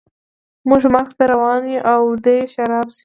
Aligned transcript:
موږ 0.67 0.81
مرګ 0.93 1.09
ته 1.17 1.23
روان 1.31 1.61
یو 1.73 1.83
او 1.93 2.01
دی 2.23 2.37
شراب 2.53 2.87
څښي 2.95 2.99